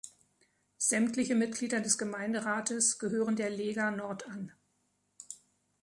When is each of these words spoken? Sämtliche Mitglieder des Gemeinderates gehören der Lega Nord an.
Sämtliche 0.79 1.35
Mitglieder 1.35 1.79
des 1.79 1.99
Gemeinderates 1.99 2.97
gehören 2.97 3.35
der 3.35 3.51
Lega 3.51 3.91
Nord 3.91 4.27
an. 4.27 4.51